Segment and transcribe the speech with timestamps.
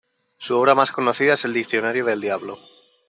[0.39, 2.57] Su obra más conocida es el "Diccionario del Diablo".